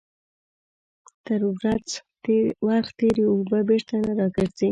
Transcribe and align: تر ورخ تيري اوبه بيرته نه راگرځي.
تر 1.25 1.41
ورخ 2.67 2.87
تيري 2.97 3.23
اوبه 3.29 3.59
بيرته 3.69 3.95
نه 4.05 4.11
راگرځي. 4.19 4.59